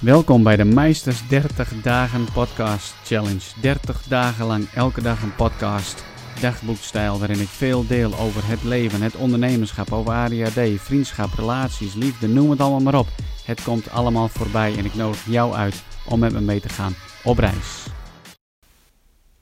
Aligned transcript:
Welkom 0.00 0.42
bij 0.42 0.56
de 0.56 0.64
Meisters 0.64 1.28
30 1.28 1.82
Dagen 1.82 2.32
Podcast 2.32 2.94
Challenge. 3.04 3.60
30 3.60 4.02
dagen 4.02 4.46
lang 4.46 4.68
elke 4.74 5.02
dag 5.02 5.22
een 5.22 5.34
podcast, 5.34 6.04
dagboekstijl 6.40 7.18
waarin 7.18 7.40
ik 7.40 7.48
veel 7.48 7.86
deel 7.86 8.14
over 8.18 8.48
het 8.48 8.62
leven, 8.62 9.02
het 9.02 9.16
ondernemerschap, 9.16 9.92
over 9.92 10.12
ADHD, 10.12 10.80
vriendschap, 10.80 11.32
relaties, 11.32 11.94
liefde, 11.94 12.28
noem 12.28 12.50
het 12.50 12.60
allemaal 12.60 12.80
maar 12.80 12.98
op. 12.98 13.06
Het 13.44 13.62
komt 13.62 13.90
allemaal 13.90 14.28
voorbij 14.28 14.76
en 14.76 14.84
ik 14.84 14.94
nodig 14.94 15.24
jou 15.26 15.54
uit 15.54 15.82
om 16.08 16.18
met 16.18 16.32
me 16.32 16.40
mee 16.40 16.60
te 16.60 16.68
gaan 16.68 16.94
op 17.24 17.38
reis. 17.38 17.86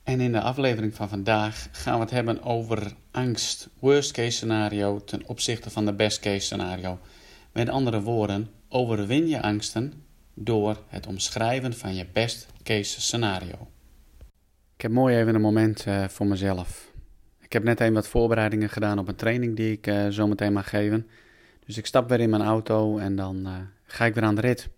En 0.03 0.19
in 0.19 0.31
de 0.31 0.41
aflevering 0.41 0.93
van 0.93 1.09
vandaag 1.09 1.67
gaan 1.71 1.93
we 1.93 1.99
het 1.99 2.11
hebben 2.11 2.43
over 2.43 2.93
angst, 3.11 3.69
worst 3.79 4.11
case 4.11 4.31
scenario 4.31 5.03
ten 5.03 5.21
opzichte 5.25 5.69
van 5.69 5.85
de 5.85 5.93
best 5.93 6.19
case 6.19 6.39
scenario. 6.45 6.99
Met 7.51 7.69
andere 7.69 8.01
woorden, 8.01 8.49
overwin 8.69 9.27
je 9.27 9.41
angsten 9.41 10.07
door 10.41 10.77
het 10.87 11.07
omschrijven 11.07 11.73
van 11.73 11.95
je 11.95 12.05
best 12.13 12.47
case 12.63 13.01
scenario. 13.01 13.67
Ik 14.75 14.81
heb 14.81 14.91
mooi 14.91 15.15
even 15.15 15.35
een 15.35 15.41
moment 15.41 15.85
uh, 15.87 16.07
voor 16.07 16.27
mezelf. 16.27 16.91
Ik 17.39 17.53
heb 17.53 17.63
net 17.63 17.79
even 17.79 17.93
wat 17.93 18.07
voorbereidingen 18.07 18.69
gedaan 18.69 18.99
op 18.99 19.07
een 19.07 19.15
training 19.15 19.55
die 19.55 19.71
ik 19.71 19.87
uh, 19.87 20.07
zo 20.07 20.27
meteen 20.27 20.53
mag 20.53 20.69
geven. 20.69 21.07
Dus 21.65 21.77
ik 21.77 21.85
stap 21.85 22.09
weer 22.09 22.19
in 22.19 22.29
mijn 22.29 22.41
auto 22.41 22.97
en 22.97 23.15
dan 23.15 23.47
uh, 23.47 23.53
ga 23.83 24.05
ik 24.05 24.13
weer 24.13 24.23
aan 24.23 24.35
de 24.35 24.41
rit. 24.41 24.69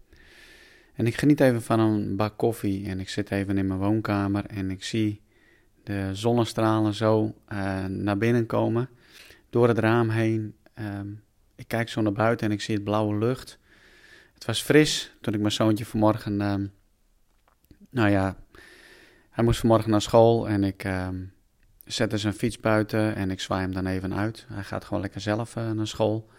En 0.93 1.07
ik 1.07 1.15
geniet 1.15 1.39
even 1.39 1.61
van 1.61 1.79
een 1.79 2.15
bak 2.15 2.37
koffie 2.37 2.87
en 2.87 2.99
ik 2.99 3.09
zit 3.09 3.31
even 3.31 3.57
in 3.57 3.67
mijn 3.67 3.79
woonkamer 3.79 4.45
en 4.45 4.71
ik 4.71 4.83
zie 4.83 5.21
de 5.83 6.09
zonnestralen 6.13 6.93
zo 6.93 7.35
naar 7.87 8.17
binnen 8.17 8.45
komen 8.45 8.89
door 9.49 9.67
het 9.67 9.77
raam 9.77 10.09
heen. 10.09 10.55
Um, 10.79 11.23
ik 11.55 11.67
kijk 11.67 11.89
zo 11.89 12.01
naar 12.01 12.11
buiten 12.11 12.47
en 12.47 12.53
ik 12.53 12.61
zie 12.61 12.75
het 12.75 12.83
blauwe 12.83 13.17
lucht. 13.17 13.59
Het 14.41 14.49
was 14.49 14.61
fris 14.61 15.11
toen 15.21 15.33
ik 15.33 15.39
mijn 15.39 15.51
zoontje 15.51 15.85
vanmorgen. 15.85 16.33
Uh, 16.33 16.55
nou 17.89 18.09
ja, 18.09 18.35
hij 19.29 19.43
moest 19.43 19.59
vanmorgen 19.59 19.91
naar 19.91 20.01
school 20.01 20.47
en 20.47 20.63
ik 20.63 20.83
uh, 20.83 21.07
zette 21.85 22.17
zijn 22.17 22.33
fiets 22.33 22.59
buiten 22.59 23.15
en 23.15 23.31
ik 23.31 23.39
zwaai 23.39 23.61
hem 23.61 23.73
dan 23.73 23.85
even 23.85 24.15
uit. 24.15 24.45
Hij 24.47 24.63
gaat 24.63 24.85
gewoon 24.85 25.01
lekker 25.01 25.21
zelf 25.21 25.55
uh, 25.55 25.71
naar 25.71 25.87
school. 25.87 26.29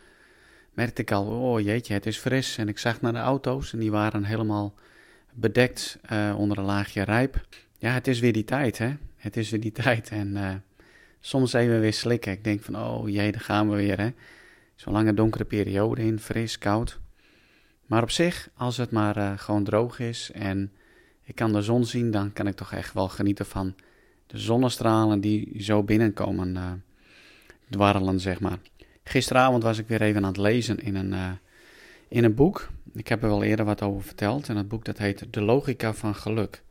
Merkte 0.73 1.03
ik 1.03 1.11
al, 1.11 1.27
oh 1.27 1.61
jeetje, 1.61 1.95
het 1.95 2.07
is 2.07 2.17
fris. 2.19 2.59
En 2.59 2.69
ik 2.69 2.79
zag 2.79 3.01
naar 3.01 3.13
de 3.13 3.19
auto's 3.19 3.73
en 3.73 3.79
die 3.79 3.91
waren 3.91 4.25
helemaal 4.25 4.75
bedekt 5.33 5.99
uh, 6.13 6.35
onder 6.39 6.59
een 6.59 6.65
laagje 6.65 7.03
rijp. 7.03 7.47
Ja, 7.79 7.93
het 7.93 8.07
is 8.07 8.21
weer 8.21 8.33
die 8.33 8.45
tijd, 8.45 8.79
hè? 8.79 8.97
Het 9.17 9.37
is 9.37 9.51
weer 9.51 9.61
die 9.61 9.73
tijd. 9.73 10.11
En 10.11 10.37
uh, 10.37 10.55
soms 11.21 11.53
even 11.53 11.81
weer 11.81 11.93
slikken. 11.93 12.33
Ik 12.33 12.45
denk 12.45 12.63
van, 12.63 12.77
oh 12.77 13.09
jee, 13.09 13.33
daar 13.33 13.41
gaan 13.41 13.71
we 13.71 13.77
weer, 13.77 14.01
hè? 14.01 14.11
Zo'n 14.75 14.93
lange 14.93 15.15
donkere 15.15 15.45
periode 15.45 16.03
in, 16.03 16.19
fris, 16.19 16.59
koud. 16.59 17.01
Maar 17.93 18.03
op 18.03 18.11
zich, 18.11 18.49
als 18.55 18.77
het 18.77 18.91
maar 18.91 19.17
uh, 19.17 19.33
gewoon 19.37 19.65
droog 19.65 19.99
is 19.99 20.31
en 20.31 20.73
ik 21.23 21.35
kan 21.35 21.53
de 21.53 21.63
zon 21.63 21.85
zien, 21.85 22.11
dan 22.11 22.33
kan 22.33 22.47
ik 22.47 22.55
toch 22.55 22.73
echt 22.73 22.93
wel 22.93 23.09
genieten 23.09 23.47
van 23.47 23.75
de 24.27 24.39
zonnestralen 24.39 25.21
die 25.21 25.63
zo 25.63 25.83
binnenkomen 25.83 26.55
uh, 26.55 26.73
dwarrelen, 27.71 28.21
zeg 28.21 28.41
maar. 28.41 28.59
Gisteravond 29.05 29.63
was 29.63 29.79
ik 29.79 29.89
weer 29.89 30.03
even 30.03 30.23
aan 30.23 30.29
het 30.29 30.37
lezen 30.37 30.79
in 30.79 30.95
een, 30.95 31.13
uh, 31.13 31.31
in 32.09 32.25
een 32.25 32.35
boek. 32.35 32.69
Ik 32.93 33.09
heb 33.09 33.23
er 33.23 33.29
wel 33.29 33.43
eerder 33.43 33.65
wat 33.65 33.83
over 33.83 34.03
verteld. 34.03 34.49
En 34.49 34.55
dat 34.55 34.69
boek 34.69 34.85
dat 34.85 34.99
heet 34.99 35.27
De 35.31 35.41
Logica 35.41 35.95
van 35.95 36.15
Geluk. 36.15 36.63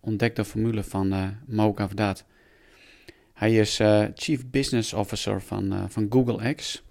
Ontdek 0.00 0.36
de 0.36 0.44
formule 0.44 0.82
van 0.82 1.12
uh, 1.12 1.28
Mo. 1.46 1.74
Hij 3.34 3.56
is 3.56 3.80
Chief 4.14 4.46
Business 4.50 4.92
Officer 4.92 5.42
van, 5.42 5.90
van 5.90 6.06
Google 6.10 6.54
X. 6.54 6.82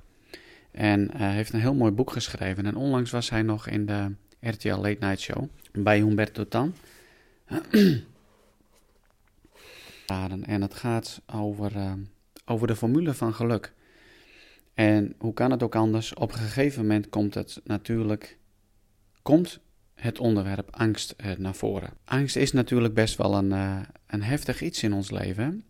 En 0.72 1.02
uh, 1.02 1.20
heeft 1.20 1.54
een 1.54 1.60
heel 1.60 1.74
mooi 1.74 1.92
boek 1.92 2.12
geschreven. 2.12 2.66
En 2.66 2.76
onlangs 2.76 3.12
was 3.12 3.30
hij 3.30 3.42
nog 3.42 3.68
in 3.68 3.86
de 3.86 4.12
RTL 4.40 4.76
Late 4.76 4.98
Night 5.00 5.20
Show 5.20 5.50
bij 5.72 5.98
Humberto 5.98 6.48
Tan. 6.48 6.74
en 10.46 10.62
het 10.62 10.74
gaat 10.74 11.22
over, 11.34 11.76
uh, 11.76 11.94
over 12.46 12.68
de 12.68 12.76
formule 12.76 13.14
van 13.14 13.34
geluk. 13.34 13.74
En 14.74 15.14
hoe 15.18 15.34
kan 15.34 15.52
het 15.52 15.64
ook 15.64 15.76
anders? 15.76 16.14
Op 16.14 16.32
een 16.32 16.38
gegeven 16.38 16.82
moment 16.82 17.10
komt 17.10 17.34
het 17.34 17.62
natuurlijk 17.64 18.38
komt 19.22 19.60
het 19.94 20.20
onderwerp 20.20 20.76
angst 20.76 21.16
uh, 21.18 21.32
naar 21.38 21.56
voren. 21.56 21.94
Angst 22.06 22.36
is 22.36 22.52
natuurlijk 22.52 22.94
best 22.94 23.18
wel 23.18 23.36
een, 23.36 23.52
een 24.08 24.24
heftig 24.24 24.62
iets 24.62 24.84
in 24.84 24.94
ons 24.94 25.12
leven. 25.12 25.64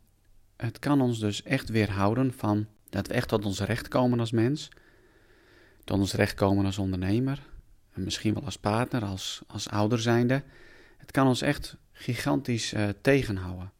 Het 0.55 0.79
kan 0.79 1.01
ons 1.01 1.19
dus 1.19 1.43
echt 1.43 1.69
weerhouden 1.69 2.33
van 2.33 2.65
dat 2.89 3.07
we 3.07 3.13
echt 3.13 3.27
tot 3.27 3.45
ons 3.45 3.59
recht 3.59 3.87
komen 3.87 4.19
als 4.19 4.31
mens 4.31 4.69
tot 5.91 5.99
ons 5.99 6.13
recht 6.13 6.33
komen 6.33 6.65
als 6.65 6.77
ondernemer. 6.77 7.41
En 7.93 8.03
misschien 8.03 8.33
wel 8.33 8.43
als 8.43 8.57
partner, 8.57 9.05
als, 9.05 9.41
als 9.47 9.69
ouder 9.69 9.99
zijnde. 9.99 10.43
Het 10.97 11.11
kan 11.11 11.27
ons 11.27 11.41
echt 11.41 11.77
gigantisch 11.91 12.73
uh, 12.73 12.89
tegenhouden. 13.01 13.71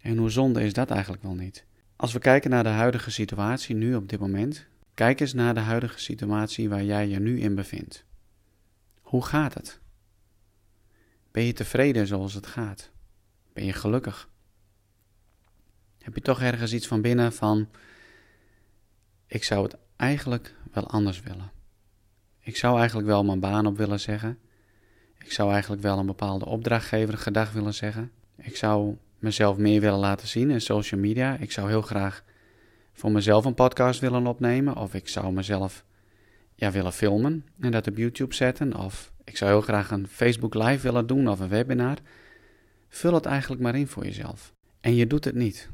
En 0.00 0.16
hoe 0.16 0.30
zonde 0.30 0.62
is 0.62 0.72
dat 0.72 0.90
eigenlijk 0.90 1.22
wel 1.22 1.34
niet? 1.34 1.64
Als 1.96 2.12
we 2.12 2.18
kijken 2.18 2.50
naar 2.50 2.62
de 2.62 2.68
huidige 2.68 3.10
situatie 3.10 3.74
nu 3.74 3.94
op 3.94 4.08
dit 4.08 4.20
moment, 4.20 4.66
kijk 4.94 5.20
eens 5.20 5.32
naar 5.32 5.54
de 5.54 5.60
huidige 5.60 5.98
situatie 5.98 6.68
waar 6.68 6.84
jij 6.84 7.08
je 7.08 7.20
nu 7.20 7.40
in 7.40 7.54
bevindt. 7.54 8.04
Hoe 9.00 9.24
gaat 9.24 9.54
het? 9.54 9.80
Ben 11.30 11.44
je 11.44 11.52
tevreden 11.52 12.06
zoals 12.06 12.34
het 12.34 12.46
gaat? 12.46 12.90
Ben 13.52 13.64
je 13.64 13.72
gelukkig? 13.72 14.28
Heb 15.98 16.14
je 16.14 16.20
toch 16.20 16.40
ergens 16.40 16.72
iets 16.72 16.86
van 16.86 17.00
binnen 17.00 17.32
van: 17.32 17.68
ik 19.26 19.44
zou 19.44 19.62
het 19.62 19.76
eigenlijk 19.96 20.54
wel 20.72 20.86
anders 20.86 21.20
willen. 21.20 21.50
Ik 22.40 22.56
zou 22.56 22.78
eigenlijk 22.78 23.08
wel 23.08 23.24
mijn 23.24 23.40
baan 23.40 23.66
op 23.66 23.76
willen 23.76 24.00
zeggen. 24.00 24.38
Ik 25.18 25.32
zou 25.32 25.52
eigenlijk 25.52 25.82
wel 25.82 25.98
een 25.98 26.06
bepaalde 26.06 26.44
opdrachtgever 26.44 27.18
gedag 27.18 27.52
willen 27.52 27.74
zeggen. 27.74 28.10
Ik 28.36 28.56
zou 28.56 28.96
mezelf 29.18 29.56
meer 29.56 29.80
willen 29.80 29.98
laten 29.98 30.28
zien 30.28 30.50
in 30.50 30.60
social 30.60 31.00
media. 31.00 31.36
Ik 31.36 31.52
zou 31.52 31.68
heel 31.68 31.82
graag 31.82 32.24
voor 32.92 33.12
mezelf 33.12 33.44
een 33.44 33.54
podcast 33.54 34.00
willen 34.00 34.26
opnemen. 34.26 34.76
Of 34.76 34.94
ik 34.94 35.08
zou 35.08 35.32
mezelf 35.32 35.84
ja, 36.54 36.70
willen 36.70 36.92
filmen 36.92 37.46
en 37.60 37.70
dat 37.70 37.86
op 37.86 37.96
YouTube 37.96 38.34
zetten. 38.34 38.76
Of 38.76 39.12
ik 39.24 39.36
zou 39.36 39.50
heel 39.50 39.60
graag 39.60 39.90
een 39.90 40.08
Facebook 40.08 40.54
Live 40.54 40.82
willen 40.82 41.06
doen 41.06 41.28
of 41.28 41.40
een 41.40 41.48
webinar. 41.48 41.96
Vul 42.88 43.14
het 43.14 43.26
eigenlijk 43.26 43.62
maar 43.62 43.74
in 43.74 43.88
voor 43.88 44.04
jezelf. 44.04 44.52
En 44.80 44.94
je 44.94 45.06
doet 45.06 45.24
het 45.24 45.34
niet. 45.34 45.70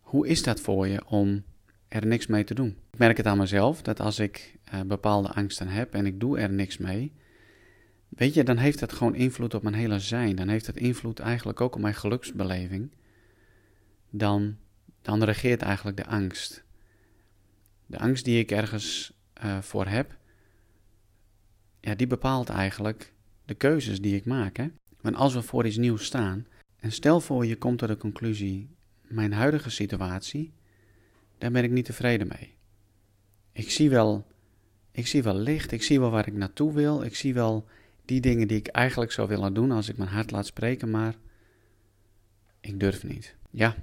Hoe 0.00 0.28
is 0.28 0.42
dat 0.42 0.60
voor 0.60 0.88
je 0.88 1.06
om 1.06 1.44
er 1.90 2.06
niks 2.06 2.26
mee 2.26 2.44
te 2.44 2.54
doen. 2.54 2.76
Ik 2.90 2.98
merk 2.98 3.16
het 3.16 3.26
aan 3.26 3.38
mezelf 3.38 3.82
dat 3.82 4.00
als 4.00 4.18
ik 4.18 4.58
uh, 4.74 4.80
bepaalde 4.80 5.28
angsten 5.28 5.68
heb 5.68 5.94
en 5.94 6.06
ik 6.06 6.20
doe 6.20 6.38
er 6.38 6.50
niks 6.50 6.78
mee, 6.78 7.12
weet 8.08 8.34
je, 8.34 8.42
dan 8.42 8.56
heeft 8.56 8.78
dat 8.78 8.92
gewoon 8.92 9.14
invloed 9.14 9.54
op 9.54 9.62
mijn 9.62 9.74
hele 9.74 10.00
zijn. 10.00 10.36
Dan 10.36 10.48
heeft 10.48 10.66
het 10.66 10.76
invloed 10.76 11.18
eigenlijk 11.18 11.60
ook 11.60 11.74
op 11.74 11.80
mijn 11.80 11.94
geluksbeleving. 11.94 12.90
Dan, 14.10 14.56
dan 15.02 15.24
regeert 15.24 15.62
eigenlijk 15.62 15.96
de 15.96 16.06
angst. 16.06 16.64
De 17.86 17.98
angst 17.98 18.24
die 18.24 18.38
ik 18.38 18.50
ergens 18.50 19.12
uh, 19.44 19.58
voor 19.58 19.86
heb, 19.86 20.16
ja, 21.80 21.94
die 21.94 22.06
bepaalt 22.06 22.48
eigenlijk 22.48 23.12
de 23.44 23.54
keuzes 23.54 24.00
die 24.00 24.16
ik 24.16 24.24
maak. 24.24 24.56
Hè? 24.56 24.68
Want 25.00 25.16
als 25.16 25.34
we 25.34 25.42
voor 25.42 25.66
iets 25.66 25.76
nieuws 25.76 26.04
staan, 26.04 26.46
en 26.76 26.92
stel 26.92 27.20
voor 27.20 27.46
je 27.46 27.56
komt 27.56 27.78
tot 27.78 27.88
de 27.88 27.96
conclusie, 27.96 28.68
mijn 29.02 29.32
huidige 29.32 29.70
situatie, 29.70 30.52
daar 31.40 31.50
ben 31.50 31.64
ik 31.64 31.70
niet 31.70 31.84
tevreden 31.84 32.28
mee. 32.28 32.54
Ik 33.52 33.70
zie 33.70 33.90
wel, 33.90 34.26
ik 34.90 35.06
zie 35.06 35.22
wel 35.22 35.34
licht, 35.34 35.72
ik 35.72 35.82
zie 35.82 36.00
wel 36.00 36.10
waar 36.10 36.26
ik 36.26 36.34
naartoe 36.34 36.72
wil, 36.72 37.02
ik 37.02 37.16
zie 37.16 37.34
wel 37.34 37.66
die 38.04 38.20
dingen 38.20 38.48
die 38.48 38.58
ik 38.58 38.66
eigenlijk 38.66 39.12
zou 39.12 39.28
willen 39.28 39.54
doen 39.54 39.70
als 39.70 39.88
ik 39.88 39.96
mijn 39.96 40.10
hart 40.10 40.30
laat 40.30 40.46
spreken, 40.46 40.90
maar 40.90 41.14
ik 42.60 42.80
durf 42.80 43.04
niet. 43.04 43.36
Ja, 43.50 43.76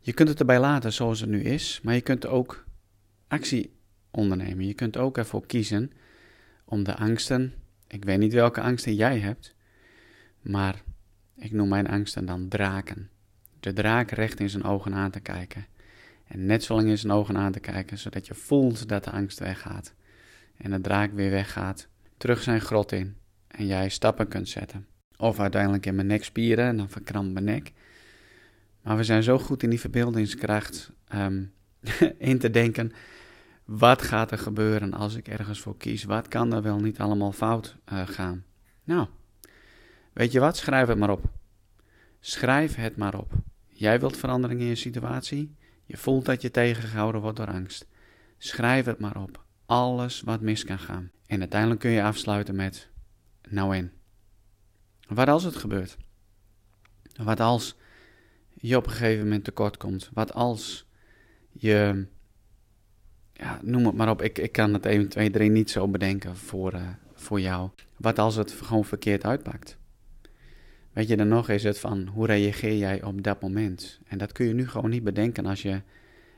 je 0.00 0.12
kunt 0.12 0.28
het 0.28 0.40
erbij 0.40 0.60
laten 0.60 0.92
zoals 0.92 1.20
het 1.20 1.30
nu 1.30 1.42
is, 1.42 1.80
maar 1.82 1.94
je 1.94 2.00
kunt 2.00 2.26
ook 2.26 2.64
actie 3.28 3.72
ondernemen. 4.10 4.66
Je 4.66 4.74
kunt 4.74 4.96
ook 4.96 5.18
ervoor 5.18 5.46
kiezen 5.46 5.92
om 6.64 6.84
de 6.84 6.96
angsten, 6.96 7.54
ik 7.86 8.04
weet 8.04 8.18
niet 8.18 8.32
welke 8.32 8.60
angsten 8.60 8.94
jij 8.94 9.18
hebt, 9.18 9.54
maar 10.40 10.82
ik 11.36 11.52
noem 11.52 11.68
mijn 11.68 11.88
angsten 11.88 12.24
dan 12.26 12.48
draken. 12.48 13.10
De 13.60 13.72
draak 13.72 14.10
recht 14.10 14.40
in 14.40 14.50
zijn 14.50 14.64
ogen 14.64 14.94
aan 14.94 15.10
te 15.10 15.20
kijken 15.20 15.66
en 16.32 16.46
net 16.46 16.64
zo 16.64 16.74
lang 16.74 16.88
in 16.88 16.98
zijn 16.98 17.12
ogen 17.12 17.36
aan 17.36 17.52
te 17.52 17.60
kijken, 17.60 17.98
zodat 17.98 18.26
je 18.26 18.34
voelt 18.34 18.88
dat 18.88 19.04
de 19.04 19.10
angst 19.10 19.38
weggaat. 19.38 19.94
En 20.56 20.70
de 20.70 20.80
draak 20.80 21.12
weer 21.12 21.30
weggaat, 21.30 21.88
terug 22.16 22.42
zijn 22.42 22.60
grot 22.60 22.92
in. 22.92 23.16
En 23.46 23.66
jij 23.66 23.88
stappen 23.88 24.28
kunt 24.28 24.48
zetten. 24.48 24.86
Of 25.16 25.40
uiteindelijk 25.40 25.86
in 25.86 25.94
mijn 25.94 26.06
nekspieren 26.06 26.64
en 26.64 26.76
dan 26.76 26.88
verkrampt 26.88 27.32
mijn 27.32 27.44
nek. 27.44 27.72
Maar 28.82 28.96
we 28.96 29.04
zijn 29.04 29.22
zo 29.22 29.38
goed 29.38 29.62
in 29.62 29.70
die 29.70 29.80
verbeeldingskracht 29.80 30.92
um, 31.14 31.52
in 32.18 32.38
te 32.38 32.50
denken. 32.50 32.92
Wat 33.64 34.02
gaat 34.02 34.30
er 34.30 34.38
gebeuren 34.38 34.92
als 34.92 35.14
ik 35.14 35.28
ergens 35.28 35.60
voor 35.60 35.76
kies? 35.76 36.04
Wat 36.04 36.28
kan 36.28 36.52
er 36.52 36.62
wel 36.62 36.80
niet 36.80 36.98
allemaal 36.98 37.32
fout 37.32 37.76
uh, 37.92 38.06
gaan? 38.06 38.44
Nou, 38.84 39.06
weet 40.12 40.32
je 40.32 40.40
wat? 40.40 40.56
Schrijf 40.56 40.88
het 40.88 40.98
maar 40.98 41.10
op. 41.10 41.24
Schrijf 42.20 42.74
het 42.74 42.96
maar 42.96 43.18
op. 43.18 43.32
Jij 43.68 44.00
wilt 44.00 44.16
verandering 44.16 44.60
in 44.60 44.66
je 44.66 44.74
situatie? 44.74 45.56
Je 45.84 45.96
voelt 45.96 46.24
dat 46.24 46.42
je 46.42 46.50
tegengehouden 46.50 47.20
wordt 47.20 47.36
door 47.36 47.50
angst. 47.50 47.86
Schrijf 48.38 48.84
het 48.84 48.98
maar 48.98 49.16
op. 49.16 49.44
Alles 49.66 50.20
wat 50.20 50.40
mis 50.40 50.64
kan 50.64 50.78
gaan. 50.78 51.10
En 51.26 51.40
uiteindelijk 51.40 51.80
kun 51.80 51.90
je 51.90 52.02
afsluiten 52.02 52.56
met: 52.56 52.88
nou 53.48 53.76
en? 53.76 53.92
Wat 55.08 55.28
als 55.28 55.44
het 55.44 55.56
gebeurt? 55.56 55.96
Wat 57.22 57.40
als 57.40 57.76
je 58.54 58.76
op 58.76 58.86
een 58.86 58.92
gegeven 58.92 59.24
moment 59.24 59.44
tekort 59.44 59.76
komt? 59.76 60.10
Wat 60.12 60.34
als 60.34 60.86
je, 61.50 62.06
ja, 63.32 63.60
noem 63.62 63.86
het 63.86 63.94
maar 63.94 64.10
op, 64.10 64.22
ik, 64.22 64.38
ik 64.38 64.52
kan 64.52 64.72
het 64.72 64.86
1, 64.86 65.08
2, 65.08 65.30
3 65.30 65.50
niet 65.50 65.70
zo 65.70 65.88
bedenken 65.88 66.36
voor, 66.36 66.74
uh, 66.74 66.88
voor 67.14 67.40
jou. 67.40 67.70
Wat 67.96 68.18
als 68.18 68.34
het 68.34 68.52
gewoon 68.52 68.84
verkeerd 68.84 69.24
uitpakt? 69.24 69.78
Weet 70.92 71.08
je, 71.08 71.16
dan 71.16 71.28
nog 71.28 71.48
is 71.48 71.62
het 71.62 71.78
van 71.78 72.06
hoe 72.06 72.26
reageer 72.26 72.76
jij 72.76 73.02
op 73.02 73.22
dat 73.22 73.40
moment? 73.40 74.00
En 74.06 74.18
dat 74.18 74.32
kun 74.32 74.46
je 74.46 74.54
nu 74.54 74.68
gewoon 74.68 74.90
niet 74.90 75.04
bedenken 75.04 75.46
als 75.46 75.62
je 75.62 75.80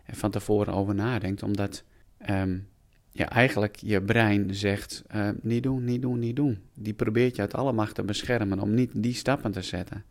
er 0.05 0.17
van 0.17 0.31
tevoren 0.31 0.75
over 0.75 0.95
nadenkt, 0.95 1.43
omdat 1.43 1.85
um, 2.31 2.69
ja, 3.11 3.29
eigenlijk 3.29 3.77
je 3.77 4.03
brein 4.03 4.55
zegt: 4.55 5.03
uh, 5.15 5.29
niet 5.43 5.63
doen, 5.63 5.85
niet 5.85 6.03
doen, 6.03 6.19
niet 6.19 6.37
doen. 6.37 6.63
Die 6.75 6.95
probeert 6.95 7.37
je 7.37 7.43
uit 7.43 7.55
alle 7.55 7.73
macht 7.73 7.95
te 7.95 8.03
beschermen 8.03 8.61
om 8.61 8.75
niet 8.75 8.91
die 8.95 9.15
stappen 9.15 9.53
te 9.53 9.63
zetten. 9.63 10.05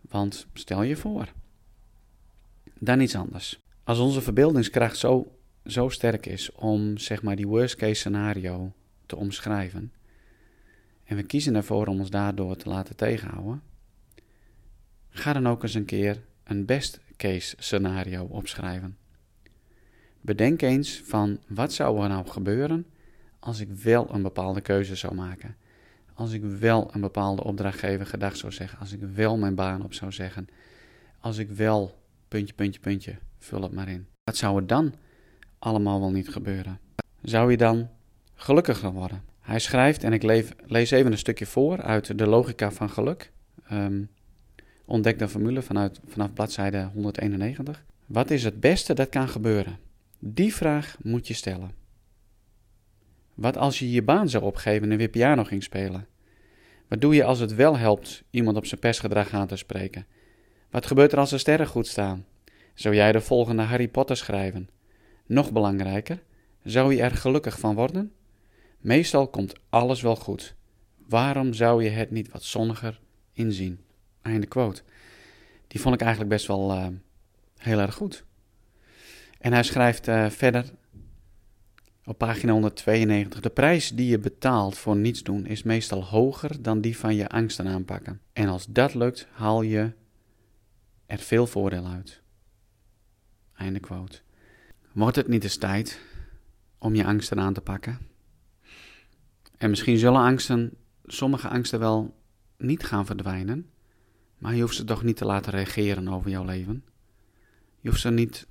Want 0.00 0.46
stel 0.52 0.82
je 0.82 0.96
voor, 0.96 1.32
dan 2.78 3.00
iets 3.00 3.16
anders. 3.16 3.60
Als 3.84 3.98
onze 3.98 4.20
verbeeldingskracht 4.20 4.96
zo, 4.96 5.38
zo 5.64 5.88
sterk 5.88 6.26
is 6.26 6.52
om 6.52 6.98
zeg 6.98 7.22
maar 7.22 7.36
die 7.36 7.48
worst 7.48 7.76
case 7.76 7.94
scenario 7.94 8.72
te 9.06 9.16
omschrijven, 9.16 9.92
en 11.10 11.16
we 11.16 11.22
kiezen 11.22 11.54
ervoor 11.54 11.86
om 11.86 11.98
ons 11.98 12.10
daardoor 12.10 12.56
te 12.56 12.68
laten 12.68 12.96
tegenhouden, 12.96 13.62
ga 15.08 15.32
dan 15.32 15.48
ook 15.48 15.62
eens 15.62 15.74
een 15.74 15.84
keer 15.84 16.22
een 16.44 16.64
best 16.66 17.00
case 17.16 17.56
scenario 17.58 18.24
opschrijven. 18.24 18.96
Bedenk 20.20 20.62
eens 20.62 21.02
van 21.04 21.38
wat 21.46 21.72
zou 21.72 22.02
er 22.02 22.08
nou 22.08 22.26
gebeuren 22.26 22.86
als 23.38 23.60
ik 23.60 23.70
wel 23.70 24.14
een 24.14 24.22
bepaalde 24.22 24.60
keuze 24.60 24.94
zou 24.94 25.14
maken. 25.14 25.56
Als 26.14 26.32
ik 26.32 26.42
wel 26.42 26.94
een 26.94 27.00
bepaalde 27.00 27.44
opdrachtgever 27.44 28.06
gedag 28.06 28.36
zou 28.36 28.52
zeggen. 28.52 28.78
Als 28.78 28.92
ik 28.92 29.00
wel 29.00 29.38
mijn 29.38 29.54
baan 29.54 29.84
op 29.84 29.94
zou 29.94 30.12
zeggen. 30.12 30.48
Als 31.20 31.38
ik 31.38 31.50
wel 31.50 31.98
puntje, 32.28 32.54
puntje, 32.54 32.80
puntje, 32.80 33.18
vul 33.38 33.62
het 33.62 33.72
maar 33.72 33.88
in. 33.88 34.06
Wat 34.24 34.36
zou 34.36 34.56
er 34.56 34.66
dan 34.66 34.94
allemaal 35.58 36.00
wel 36.00 36.10
niet 36.10 36.28
gebeuren? 36.28 36.80
Zou 37.22 37.50
je 37.50 37.56
dan 37.56 37.88
gelukkiger 38.34 38.92
worden? 38.92 39.29
Hij 39.40 39.58
schrijft, 39.58 40.04
en 40.04 40.12
ik 40.12 40.22
lees 40.66 40.90
even 40.90 41.12
een 41.12 41.18
stukje 41.18 41.46
voor 41.46 41.82
uit 41.82 42.18
De 42.18 42.26
Logica 42.26 42.70
van 42.70 42.90
Geluk. 42.90 43.32
Um, 43.72 44.10
ontdek 44.84 45.18
de 45.18 45.28
formule 45.28 45.62
vanuit, 45.62 46.00
vanaf 46.06 46.32
bladzijde 46.32 46.90
191. 46.94 47.84
Wat 48.06 48.30
is 48.30 48.44
het 48.44 48.60
beste 48.60 48.94
dat 48.94 49.08
kan 49.08 49.28
gebeuren? 49.28 49.78
Die 50.18 50.54
vraag 50.54 50.96
moet 51.02 51.28
je 51.28 51.34
stellen. 51.34 51.70
Wat 53.34 53.56
als 53.56 53.78
je 53.78 53.90
je 53.90 54.02
baan 54.02 54.28
zou 54.28 54.44
opgeven 54.44 54.90
en 54.90 54.96
weer 54.96 55.08
piano 55.08 55.44
ging 55.44 55.62
spelen? 55.62 56.06
Wat 56.88 57.00
doe 57.00 57.14
je 57.14 57.24
als 57.24 57.38
het 57.38 57.54
wel 57.54 57.78
helpt 57.78 58.22
iemand 58.30 58.56
op 58.56 58.66
zijn 58.66 58.80
persgedrag 58.80 59.32
aan 59.32 59.46
te 59.46 59.56
spreken? 59.56 60.06
Wat 60.70 60.86
gebeurt 60.86 61.12
er 61.12 61.18
als 61.18 61.32
er 61.32 61.38
sterren 61.38 61.66
goed 61.66 61.86
staan? 61.86 62.24
Zou 62.74 62.94
jij 62.94 63.12
de 63.12 63.20
volgende 63.20 63.62
Harry 63.62 63.88
Potter 63.88 64.16
schrijven? 64.16 64.68
Nog 65.26 65.52
belangrijker, 65.52 66.22
zou 66.64 66.94
je 66.94 67.02
er 67.02 67.10
gelukkig 67.10 67.58
van 67.58 67.74
worden? 67.74 68.12
Meestal 68.80 69.28
komt 69.28 69.52
alles 69.68 70.02
wel 70.02 70.16
goed. 70.16 70.54
Waarom 71.06 71.52
zou 71.52 71.84
je 71.84 71.90
het 71.90 72.10
niet 72.10 72.30
wat 72.30 72.42
zonniger 72.42 73.00
inzien? 73.32 73.80
Einde 74.22 74.46
quote. 74.46 74.82
Die 75.66 75.80
vond 75.80 75.94
ik 75.94 76.00
eigenlijk 76.00 76.30
best 76.30 76.46
wel 76.46 76.72
uh, 76.74 76.86
heel 77.56 77.78
erg 77.78 77.94
goed. 77.94 78.24
En 79.38 79.52
hij 79.52 79.62
schrijft 79.62 80.08
uh, 80.08 80.30
verder 80.30 80.64
op 82.04 82.18
pagina 82.18 82.52
192: 82.52 83.40
De 83.40 83.50
prijs 83.50 83.90
die 83.90 84.06
je 84.06 84.18
betaalt 84.18 84.78
voor 84.78 84.96
niets 84.96 85.22
doen 85.22 85.46
is 85.46 85.62
meestal 85.62 86.04
hoger 86.04 86.62
dan 86.62 86.80
die 86.80 86.96
van 86.96 87.14
je 87.14 87.28
angsten 87.28 87.66
aanpakken. 87.66 88.20
En 88.32 88.48
als 88.48 88.66
dat 88.66 88.94
lukt, 88.94 89.28
haal 89.32 89.62
je 89.62 89.92
er 91.06 91.18
veel 91.18 91.46
voordeel 91.46 91.86
uit. 91.86 92.22
Einde 93.54 93.80
quote. 93.80 94.18
Wordt 94.92 95.16
het 95.16 95.28
niet 95.28 95.42
eens 95.42 95.56
tijd 95.56 96.00
om 96.78 96.94
je 96.94 97.04
angsten 97.04 97.40
aan 97.40 97.52
te 97.52 97.60
pakken? 97.60 97.98
En 99.60 99.70
misschien 99.70 99.98
zullen 99.98 100.20
angsten, 100.20 100.76
sommige 101.04 101.48
angsten 101.48 101.78
wel 101.78 102.14
niet 102.56 102.84
gaan 102.84 103.06
verdwijnen, 103.06 103.70
maar 104.38 104.54
je 104.54 104.60
hoeft 104.60 104.76
ze 104.76 104.84
toch 104.84 105.02
niet 105.02 105.16
te 105.16 105.24
laten 105.24 105.52
reageren 105.52 106.08
over 106.08 106.30
jouw 106.30 106.44
leven. 106.44 106.84
Je 107.80 107.88
hoeft 107.88 108.00
ze 108.00 108.10
niet 108.10 108.46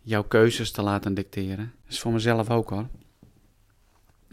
jouw 0.00 0.22
keuzes 0.22 0.70
te 0.70 0.82
laten 0.82 1.14
dicteren. 1.14 1.72
Dat 1.82 1.92
is 1.92 2.00
voor 2.00 2.12
mezelf 2.12 2.50
ook 2.50 2.70
hoor. 2.70 2.88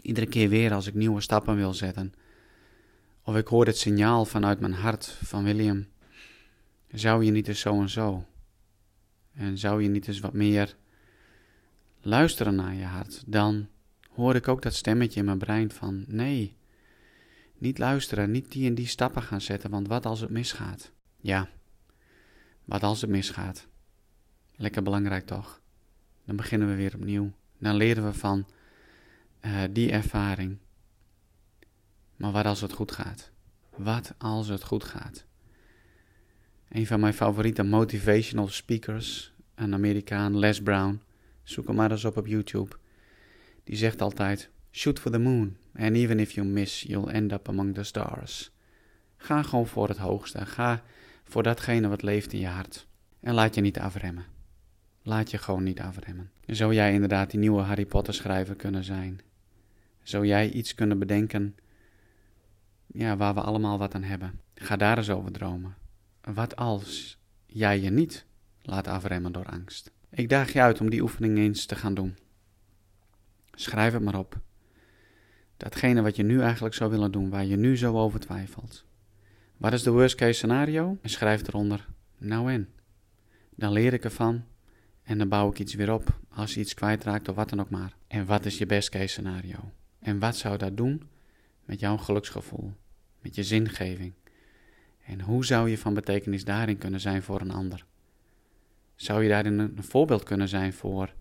Iedere 0.02 0.26
keer 0.26 0.48
weer 0.48 0.72
als 0.72 0.86
ik 0.86 0.94
nieuwe 0.94 1.20
stappen 1.20 1.56
wil 1.56 1.74
zetten. 1.74 2.14
Of 3.22 3.36
ik 3.36 3.46
hoor 3.46 3.66
het 3.66 3.78
signaal 3.78 4.24
vanuit 4.24 4.60
mijn 4.60 4.74
hart 4.74 5.06
van 5.06 5.44
William. 5.44 5.86
Zou 6.92 7.24
je 7.24 7.30
niet 7.30 7.48
eens 7.48 7.60
zo 7.60 7.80
en 7.80 7.90
zo? 7.90 8.24
En 9.34 9.58
zou 9.58 9.82
je 9.82 9.88
niet 9.88 10.08
eens 10.08 10.20
wat 10.20 10.32
meer 10.32 10.76
luisteren 12.00 12.54
naar 12.54 12.74
je 12.74 12.84
hart? 12.84 13.22
Dan 13.26 13.68
hoor 14.14 14.34
ik 14.34 14.48
ook 14.48 14.62
dat 14.62 14.74
stemmetje 14.74 15.20
in 15.20 15.26
mijn 15.26 15.38
brein 15.38 15.70
van 15.70 16.04
nee. 16.08 16.56
Niet 17.58 17.78
luisteren, 17.78 18.30
niet 18.30 18.52
die 18.52 18.68
en 18.68 18.74
die 18.74 18.86
stappen 18.86 19.22
gaan 19.22 19.40
zetten, 19.40 19.70
want 19.70 19.88
wat 19.88 20.06
als 20.06 20.20
het 20.20 20.30
misgaat? 20.30 20.92
Ja, 21.16 21.48
wat 22.64 22.82
als 22.82 23.00
het 23.00 23.10
misgaat? 23.10 23.66
Lekker 24.56 24.82
belangrijk 24.82 25.26
toch? 25.26 25.60
Dan 26.24 26.36
beginnen 26.36 26.68
we 26.68 26.74
weer 26.74 26.94
opnieuw. 26.94 27.32
Dan 27.58 27.74
leren 27.74 28.04
we 28.04 28.14
van 28.14 28.46
uh, 29.40 29.62
die 29.70 29.90
ervaring. 29.90 30.58
Maar 32.16 32.32
wat 32.32 32.44
als 32.44 32.60
het 32.60 32.72
goed 32.72 32.92
gaat? 32.92 33.30
Wat 33.76 34.14
als 34.18 34.48
het 34.48 34.62
goed 34.62 34.84
gaat? 34.84 35.24
Een 36.68 36.86
van 36.86 37.00
mijn 37.00 37.14
favoriete 37.14 37.62
motivational 37.62 38.48
speakers, 38.48 39.32
een 39.54 39.74
Amerikaan, 39.74 40.38
Les 40.38 40.62
Brown, 40.62 41.00
zoek 41.42 41.66
hem 41.66 41.76
maar 41.76 41.90
eens 41.90 42.04
op 42.04 42.16
op 42.16 42.26
YouTube. 42.26 42.76
Die 43.64 43.76
zegt 43.76 44.00
altijd: 44.00 44.50
Shoot 44.70 44.98
for 44.98 45.10
the 45.10 45.18
moon, 45.18 45.56
and 45.74 45.96
even 45.96 46.20
if 46.20 46.32
you 46.32 46.46
miss, 46.46 46.82
you'll 46.82 47.10
end 47.10 47.32
up 47.32 47.48
among 47.48 47.74
the 47.74 47.82
stars. 47.82 48.50
Ga 49.16 49.42
gewoon 49.42 49.66
voor 49.66 49.88
het 49.88 49.98
hoogste. 49.98 50.46
Ga 50.46 50.82
voor 51.24 51.42
datgene 51.42 51.88
wat 51.88 52.02
leeft 52.02 52.32
in 52.32 52.38
je 52.38 52.46
hart. 52.46 52.86
En 53.20 53.34
laat 53.34 53.54
je 53.54 53.60
niet 53.60 53.78
afremmen. 53.78 54.24
Laat 55.02 55.30
je 55.30 55.38
gewoon 55.38 55.62
niet 55.62 55.80
afremmen. 55.80 56.30
Zou 56.46 56.74
jij 56.74 56.92
inderdaad 56.92 57.30
die 57.30 57.40
nieuwe 57.40 57.60
Harry 57.60 57.86
Potter 57.86 58.14
schrijver 58.14 58.56
kunnen 58.56 58.84
zijn? 58.84 59.20
Zou 60.02 60.26
jij 60.26 60.50
iets 60.50 60.74
kunnen 60.74 60.98
bedenken 60.98 61.56
ja, 62.86 63.16
waar 63.16 63.34
we 63.34 63.40
allemaal 63.40 63.78
wat 63.78 63.94
aan 63.94 64.02
hebben? 64.02 64.40
Ga 64.54 64.76
daar 64.76 64.98
eens 64.98 65.10
over 65.10 65.32
dromen. 65.32 65.74
Wat 66.20 66.56
als 66.56 67.18
jij 67.46 67.80
je 67.80 67.90
niet 67.90 68.26
laat 68.62 68.86
afremmen 68.86 69.32
door 69.32 69.46
angst? 69.46 69.90
Ik 70.10 70.28
daag 70.28 70.52
je 70.52 70.60
uit 70.60 70.80
om 70.80 70.90
die 70.90 71.02
oefening 71.02 71.38
eens 71.38 71.66
te 71.66 71.74
gaan 71.74 71.94
doen. 71.94 72.16
Schrijf 73.54 73.92
het 73.92 74.02
maar 74.02 74.18
op. 74.18 74.40
Datgene 75.56 76.02
wat 76.02 76.16
je 76.16 76.22
nu 76.22 76.40
eigenlijk 76.40 76.74
zou 76.74 76.90
willen 76.90 77.12
doen, 77.12 77.30
waar 77.30 77.44
je 77.44 77.56
nu 77.56 77.76
zo 77.76 77.98
over 77.98 78.20
twijfelt. 78.20 78.84
Wat 79.56 79.72
is 79.72 79.82
de 79.82 79.90
worst 79.90 80.14
case 80.14 80.32
scenario? 80.32 80.98
En 81.02 81.10
schrijf 81.10 81.46
eronder, 81.46 81.88
nou 82.18 82.52
en. 82.52 82.68
Dan 83.54 83.72
leer 83.72 83.92
ik 83.92 84.04
ervan 84.04 84.44
en 85.02 85.18
dan 85.18 85.28
bouw 85.28 85.50
ik 85.50 85.58
iets 85.58 85.74
weer 85.74 85.92
op 85.92 86.18
als 86.28 86.54
je 86.54 86.60
iets 86.60 86.74
kwijtraakt 86.74 87.28
of 87.28 87.36
wat 87.36 87.48
dan 87.48 87.60
ook 87.60 87.70
maar. 87.70 87.96
En 88.06 88.26
wat 88.26 88.44
is 88.44 88.58
je 88.58 88.66
best 88.66 88.88
case 88.88 89.06
scenario? 89.06 89.72
En 89.98 90.18
wat 90.18 90.36
zou 90.36 90.58
dat 90.58 90.76
doen 90.76 91.02
met 91.64 91.80
jouw 91.80 91.96
geluksgevoel, 91.96 92.72
met 93.20 93.34
je 93.34 93.44
zingeving? 93.44 94.12
En 95.04 95.20
hoe 95.20 95.44
zou 95.44 95.70
je 95.70 95.78
van 95.78 95.94
betekenis 95.94 96.44
daarin 96.44 96.78
kunnen 96.78 97.00
zijn 97.00 97.22
voor 97.22 97.40
een 97.40 97.50
ander? 97.50 97.84
Zou 98.94 99.22
je 99.22 99.28
daarin 99.28 99.58
een 99.58 99.82
voorbeeld 99.82 100.22
kunnen 100.22 100.48
zijn 100.48 100.72
voor 100.72 101.14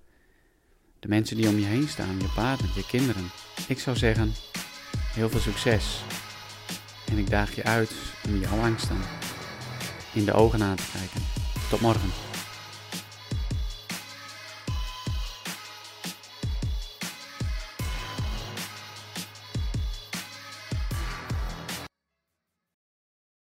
de 1.01 1.07
mensen 1.07 1.37
die 1.37 1.47
om 1.47 1.59
je 1.59 1.65
heen 1.65 1.87
staan, 1.87 2.19
je 2.19 2.31
partner, 2.35 2.69
je 2.75 2.85
kinderen? 2.85 3.31
Ik 3.67 3.79
zou 3.79 3.97
zeggen, 3.97 4.33
heel 5.13 5.29
veel 5.29 5.39
succes. 5.39 6.03
En 7.11 7.17
ik 7.17 7.29
daag 7.29 7.55
je 7.55 7.63
uit 7.63 7.91
om 8.27 8.39
jouw 8.39 8.59
angsten 8.59 8.97
in 10.13 10.25
de 10.25 10.33
ogen 10.33 10.63
aan 10.63 10.75
te 10.75 10.83
kijken. 10.93 11.21
Tot 11.69 11.81
morgen. 11.81 12.30